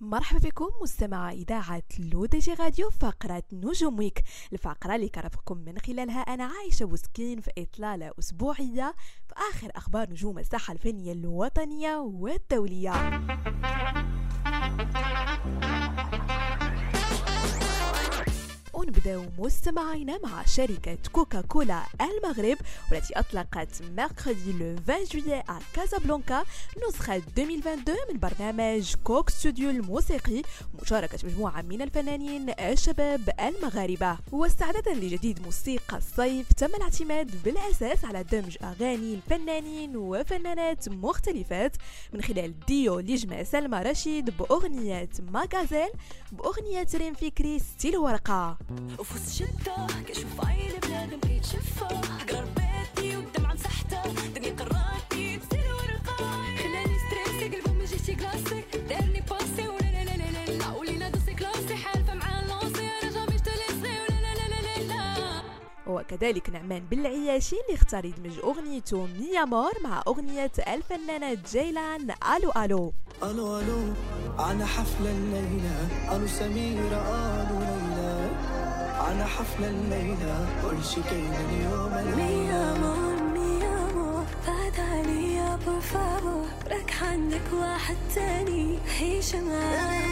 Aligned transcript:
مرحبا 0.00 0.38
بكم 0.38 0.68
مستمع 0.82 1.32
إذاعة 1.32 1.82
L'ODJ 1.98 2.54
Radio 2.54 2.90
فقرة 2.90 3.42
نجوم 3.52 3.98
week 3.98 4.22
الفقرة 4.52 4.94
اللي 4.94 5.08
كرفقكم 5.08 5.56
من 5.58 5.78
خلالها 5.78 6.20
أنا 6.20 6.44
عايشة 6.44 6.84
بوسكين 6.84 7.40
في 7.40 7.50
إطلالة 7.58 8.12
أسبوعية 8.18 8.94
في 9.28 9.34
آخر 9.50 9.70
أخبار 9.76 10.10
نجوم 10.10 10.38
الساحة 10.38 10.72
الفنية 10.72 11.12
الوطنية 11.12 11.96
والدولية. 11.96 12.92
ونبداو 18.90 19.24
مستمعينا 19.38 20.18
مع 20.24 20.44
شركة 20.44 20.98
كوكا 21.12 21.40
كولا 21.40 21.82
المغرب 22.00 22.56
والتي 22.92 23.18
أطلقت 23.18 23.82
mercredi 23.96 24.52
le 24.52 24.76
20 24.88 25.04
juillet 25.04 25.42
à 25.42 25.52
Casablanca 25.76 26.44
نسخة 26.88 27.16
2022 27.16 27.96
من 28.12 28.18
برنامج 28.20 28.94
Coke 29.04 29.30
Studio 29.30 29.70
الموسيقي 29.70 30.42
مشاركة 30.82 31.18
مجموعة 31.24 31.62
من 31.62 31.82
الفنانين 31.82 32.50
الشباب 32.60 33.30
المغاربة. 33.40 34.18
واستعدادا 34.32 34.94
لجديد 34.94 35.42
موسيقى 35.42 35.96
الصيف 35.96 36.52
تم 36.52 36.66
الاعتماد 36.66 37.42
بالأساس 37.44 38.04
على 38.04 38.22
دمج 38.24 38.56
أغاني 38.62 39.14
الفنانين 39.14 39.96
وفنانات 39.96 40.88
مختلفات 40.88 41.76
من 42.12 42.22
خلال 42.22 42.60
ديو 42.60 42.98
اللي 42.98 43.14
جمع 43.14 43.42
سلمى 43.42 43.78
رشيد 43.78 44.30
بأغنية 44.38 45.08
ماغازيل 45.32 45.88
بأغنية 46.32 46.86
ريم 46.94 47.14
فكري 47.14 47.58
ستيل 47.58 47.96
ورقة 47.96 48.58
وفي 48.98 49.16
الشدة 49.28 49.86
كنشوف 50.08 50.46
عين 50.46 50.72
بنادم 50.82 51.20
كيتشفى 51.20 51.84
قرار 52.28 52.44
بيتي 52.56 53.16
والدمعة 53.16 53.54
مسحتة 53.54 54.02
دنيا 54.34 54.52
قراتي 54.52 55.38
بسير 55.38 55.74
ورقة. 55.74 56.16
خلاني 56.56 56.96
ستريسي 57.06 57.56
قلبه 57.56 57.72
ما 57.72 57.84
جيتي 57.84 58.14
كلاسي 58.14 58.64
دارني 58.88 59.22
باسي 59.30 59.68
ولا 59.68 59.90
لا 59.90 60.04
لا 60.04 60.16
لا 60.16 60.46
لا 60.46 60.52
لا. 60.58 60.70
ولينا 60.70 61.08
دوسي 61.08 61.34
كلاسي 61.34 61.74
حالفة 61.74 62.14
مع 62.14 62.40
اللونسي 62.40 62.88
أنا 63.02 63.10
جامي 63.12 63.36
جتليسي 63.36 63.94
ولا 64.00 64.20
لا 64.20 64.34
لا 64.34 64.48
لا 64.48 64.82
لا 64.86 65.18
لا. 65.18 65.42
وكذلك 65.86 66.50
نعمان 66.50 66.82
بالعياشي 66.90 67.56
اللي 67.56 67.74
اختار 67.78 68.04
يدمج 68.04 68.38
أغنيته 68.44 69.06
ميا 69.06 69.44
مور 69.44 69.72
مع 69.84 70.02
أغنية 70.08 70.52
الفنانة 70.68 71.38
جيلان. 71.52 72.14
ألو 72.36 72.50
ألو. 72.56 72.92
ألو 73.22 73.60
ألو 73.60 73.92
على 74.38 74.66
حفلة 74.66 75.10
الليلة. 75.10 75.88
ألو 76.16 76.26
سميرة 76.26 77.02
ألو 77.42 77.58
ليلى. 77.58 77.79
على 79.10 79.26
حفلة 79.26 79.68
الليلة 79.68 80.46
كل 80.62 80.84
شي 80.84 81.02
كاين 81.02 81.32
اليوم 81.32 81.94
الليلة 81.94 82.74
amor, 82.74 83.18
mi 83.34 83.62
amor 83.64 84.46
بعد 84.48 84.80
عليا 84.80 85.58
por 85.66 85.82
favor 85.94 86.70
راك 86.72 86.94
عندك 87.02 87.52
واحد 87.52 87.96
تاني 88.14 88.78
عيش 89.00 89.34
معاه 89.34 90.10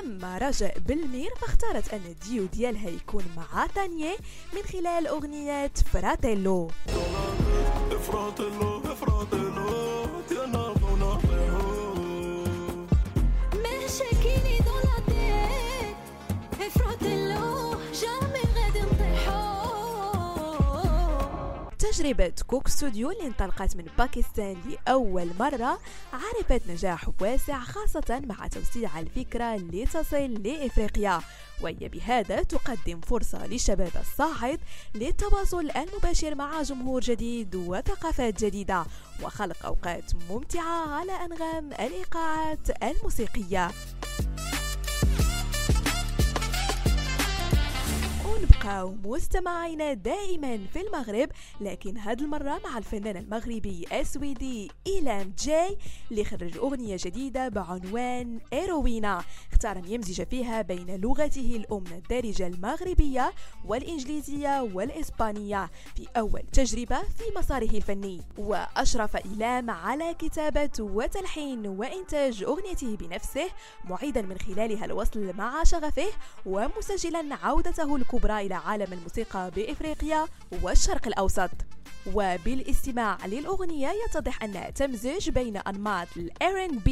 أما 0.00 0.38
رجاء 0.38 0.78
بالمير 0.78 1.30
فاختارت 1.40 1.94
أن 1.94 2.00
الديو 2.06 2.46
ديالها 2.46 2.88
يكون 2.90 3.24
مع 3.36 3.66
تانية 3.74 4.16
من 4.52 4.62
خلال 4.72 5.06
أغنية 5.06 5.70
فراتيلو. 5.92 6.70
افراطلو 7.92 8.78
افراطلو 8.92 9.61
تجربة 21.92 22.32
Coke 22.46 22.68
Studio 22.68 23.10
اللي 23.10 23.26
انطلقت 23.26 23.76
من 23.76 23.84
باكستان 23.98 24.56
لأول 24.66 25.30
مرة 25.40 25.78
عرفت 26.12 26.70
نجاح 26.70 27.10
واسع 27.20 27.60
خاصة 27.60 28.22
مع 28.24 28.46
توسيع 28.46 29.00
الفكرة 29.00 29.56
لتصل 29.56 30.32
لإفريقيا. 30.32 31.20
وهي 31.60 31.88
بهذا 31.88 32.42
تقدم 32.42 33.00
فرصة 33.00 33.46
للشباب 33.46 33.92
الصاعد 34.00 34.60
للتواصل 34.94 35.70
المباشر 35.70 36.34
مع 36.34 36.62
جمهور 36.62 37.00
جديد 37.00 37.54
وثقافات 37.54 38.44
جديدة 38.44 38.84
وخلق 39.22 39.66
أوقات 39.66 40.12
ممتعة 40.30 40.94
على 40.94 41.12
أنغام 41.12 41.72
الإيقاعات 41.72 42.82
الموسيقية. 42.82 43.70
ونبقاو 48.32 48.94
مستمعين 49.04 50.02
دائما 50.02 50.58
في 50.72 50.80
المغرب 50.80 51.28
لكن 51.60 51.96
هاد 51.98 52.20
المرة 52.20 52.60
مع 52.64 52.78
الفنان 52.78 53.16
المغربي 53.16 53.84
السويدي 53.92 54.70
إيلام 54.86 55.32
جاي 55.38 55.78
اللي 56.10 56.24
خرج 56.24 56.56
أغنية 56.56 56.96
جديدة 57.00 57.48
بعنوان 57.48 58.40
إيروينا 58.52 59.22
اختار 59.52 59.76
أن 59.76 59.84
يمزج 59.88 60.22
فيها 60.22 60.62
بين 60.62 61.00
لغته 61.00 61.56
الأم 61.56 61.84
الدارجة 61.86 62.46
المغربية 62.46 63.32
والإنجليزية 63.66 64.62
والإسبانية 64.74 65.70
في 65.96 66.06
أول 66.16 66.42
تجربة 66.52 67.02
في 67.02 67.24
مساره 67.38 67.76
الفني. 67.76 68.20
وأشرف 68.38 69.16
إيلام 69.16 69.70
على 69.70 70.14
كتابة 70.14 70.70
وتلحين 70.80 71.66
وإنتاج 71.66 72.42
أغنيته 72.42 72.96
بنفسه 72.96 73.46
معيدا 73.84 74.22
من 74.22 74.38
خلالها 74.38 74.84
الوصل 74.84 75.32
مع 75.36 75.64
شغفه 75.64 76.06
ومسجلا 76.46 77.38
عودته 77.42 77.96
الكبرى. 77.96 78.21
إلى 78.30 78.54
عالم 78.54 78.92
الموسيقى 78.92 79.50
بإفريقيا 79.56 80.26
والشرق 80.62 81.06
الأوسط. 81.06 81.50
وبالاستماع 82.14 83.26
للأغنية 83.26 83.90
يتضح 84.06 84.42
أنها 84.42 84.70
تمزج 84.70 85.30
بين 85.30 85.56
أنماط 85.56 86.08
ال 86.16 86.30
R&B 86.42 86.90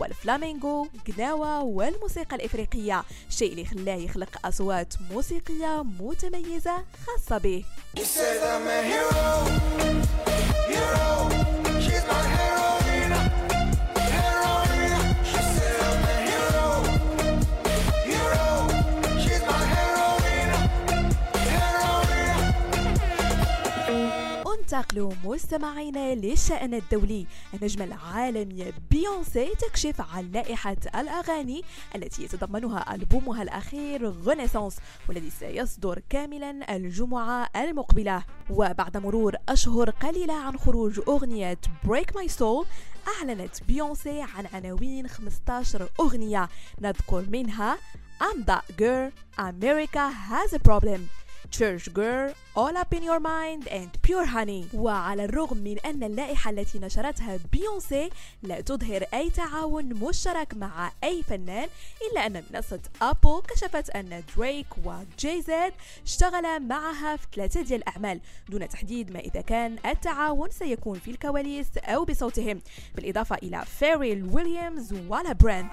والفلامينغو 0.00 0.88
قناوة 1.06 1.62
والموسيقى 1.62 2.36
الإفريقية 2.36 3.04
شيء 3.28 3.50
اللي 3.52 3.64
خلاه 3.64 3.94
يخلق 3.94 4.46
أصوات 4.46 4.94
موسيقية 5.10 5.82
متميزة 5.82 6.84
خاصة 7.06 7.38
به. 7.38 7.64
انتقلوا 24.74 25.12
مستمعينا 25.24 26.14
للشأن 26.14 26.74
الدولي. 26.74 27.26
النجمة 27.54 27.84
العالمية 27.84 28.72
بيونسي 28.90 29.48
تكشف 29.54 30.00
عن 30.14 30.30
لائحة 30.30 30.76
الأغاني 30.94 31.62
التي 31.96 32.24
يتضمنها 32.24 32.94
ألبومها 32.94 33.42
الأخير 33.42 34.08
غونيسانس 34.08 34.76
والذي 35.08 35.30
سيصدر 35.30 36.02
كاملا 36.10 36.76
الجمعة 36.76 37.48
المقبلة. 37.56 38.24
وبعد 38.50 38.96
مرور 38.96 39.36
أشهر 39.48 39.90
قليلة 39.90 40.34
عن 40.34 40.58
خروج 40.58 41.00
أغنية 41.08 41.58
Break 41.86 42.14
My 42.14 42.28
Soul 42.38 42.66
أعلنت 43.08 43.62
بيونسي 43.68 44.22
عن 44.22 44.46
عناوين 44.54 45.08
15 45.08 45.88
أغنية. 46.00 46.48
نذكر 46.80 47.24
منها 47.28 47.78
I'm 48.22 48.44
That 48.44 48.76
Girl 48.76 49.10
America 49.38 50.12
Has 50.28 50.52
a 50.52 50.58
Problem. 50.58 51.19
Church 51.50 51.92
Girl, 51.92 52.32
All 52.56 52.76
Up 52.76 52.94
in 52.94 53.02
Your 53.02 53.20
Mind 53.20 53.66
and 53.68 53.90
Pure 54.02 54.24
Honey. 54.26 54.64
وعلى 54.74 55.24
الرغم 55.24 55.56
من 55.56 55.78
أن 55.78 56.02
اللائحة 56.02 56.50
التي 56.50 56.78
نشرتها 56.78 57.38
بيونسي 57.52 58.10
لا 58.42 58.60
تظهر 58.60 59.04
أي 59.14 59.30
تعاون 59.30 59.84
مشترك 59.84 60.54
مع 60.54 60.92
أي 61.04 61.22
فنان 61.22 61.68
إلا 62.12 62.26
أن 62.26 62.44
منصة 62.50 62.80
أبل 63.02 63.42
كشفت 63.48 63.90
أن 63.90 64.22
دريك 64.36 64.66
وجي 64.84 65.42
زيد 65.42 65.72
اشتغلا 66.04 66.58
معها 66.58 67.16
في 67.16 67.26
ثلاثة 67.34 67.62
ديال 67.62 67.80
الأعمال 67.80 68.20
دون 68.48 68.68
تحديد 68.68 69.10
ما 69.10 69.20
إذا 69.20 69.40
كان 69.40 69.78
التعاون 69.86 70.50
سيكون 70.50 70.98
في 70.98 71.10
الكواليس 71.10 71.78
أو 71.78 72.04
بصوتهم. 72.04 72.60
بالإضافة 72.94 73.36
إلى 73.36 73.64
فيريل 73.78 74.24
ويليامز 74.32 74.94
ولابرينث 75.08 75.72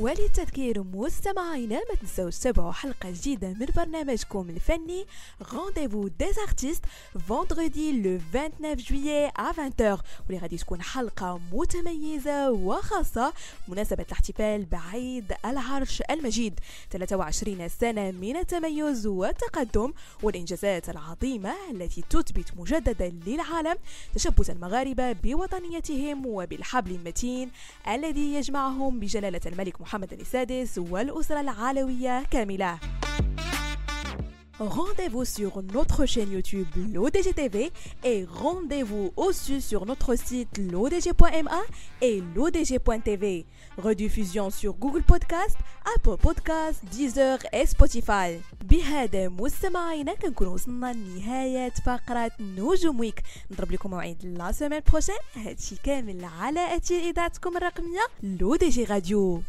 وللتذكير 0.00 0.82
مستمعينا 0.82 1.76
ما 1.76 1.94
تنسوش 2.00 2.38
تتابعوا 2.38 2.72
حلقة 2.72 3.10
جديدة 3.10 3.48
من 3.48 3.66
برنامجكم 3.76 4.50
الفني. 4.50 5.06
Rendez-vous 5.42 6.08
des 6.08 6.38
artistes 6.48 6.84
vendredi 7.28 7.92
le 8.02 8.18
29 8.32 8.78
juillet 8.78 9.30
à 9.38 9.52
20h 9.52 10.00
واللي 10.26 10.38
غادي 10.42 10.56
تكون 10.56 10.82
حلقة 10.82 11.40
متميزة 11.52 12.50
وخاصة 12.50 13.32
بمناسبة 13.68 14.02
الاحتفال 14.02 14.64
بعيد 14.64 15.32
العرش 15.44 16.02
المجيد. 16.10 16.60
23 16.90 17.68
سنة 17.68 18.10
من 18.10 18.36
التميز 18.36 19.06
والتقدم 19.06 19.92
والإنجازات 20.22 20.88
العظيمة 20.88 21.54
التي 21.70 22.04
تثبت 22.10 22.52
مجددا 22.56 23.08
للعالم 23.26 23.76
تشبث 24.14 24.50
المغاربة 24.50 25.12
بوطنيتهم 25.12 26.26
وبالحبل 26.26 26.90
المتين 26.90 27.50
الذي 27.88 28.34
يجمعهم 28.34 29.00
بجلالة 29.00 29.40
الملك 29.46 29.80
محمد 29.80 29.87
السادس 30.20 30.78
والأسرة 30.78 31.40
العلوية 31.40 32.24
كاملة. 32.30 32.78
Rendez-vous 34.59 35.25
sur 35.25 35.63
notre 35.73 36.05
chaîne 36.05 36.31
YouTube 36.31 36.67
l'ODG 36.93 37.33
TV 37.33 37.71
et 38.03 38.23
rendez-vous 38.31 39.11
aussi 39.17 39.61
sur 39.61 39.85
notre 39.87 40.15
site 40.15 40.59
l'ODG.ma 40.59 41.61
et 42.01 42.21
l'ODG.tv. 42.35 43.45
Rediffusion 43.77 44.51
sur 44.51 44.73
Google 44.75 45.01
Podcast, 45.01 45.57
Apple 45.95 46.17
Podcast, 46.21 46.83
Deezer 46.91 47.39
et 47.51 47.65
Spotify. 47.65 48.39
بهذا 48.63 49.29
مستمعينا 49.29 50.13
كنكون 50.13 50.47
وصلنا 50.47 50.93
لنهاية 50.93 51.73
فقرة 51.85 52.31
نجوم 52.39 52.99
ويك 52.99 53.21
نضرب 53.51 53.71
لكم 53.71 53.89
موعد 53.89 54.25
لا 54.25 54.51
سيمين 54.51 54.81
بروشين 54.91 55.15
هادشي 55.35 55.75
كامل 55.83 56.25
على 56.39 56.75
أثير 56.75 57.09
إذاعتكم 57.09 57.57
الرقمية 57.57 58.01
لو 58.23 58.55
دي 58.55 58.69
جي 58.69 58.83
راديو 58.83 59.41